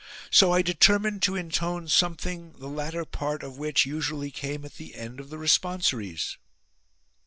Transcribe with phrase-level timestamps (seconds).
[0.31, 4.77] So I deter mined to intone something the latter part of which usually came at
[4.77, 6.37] the end of the responsories."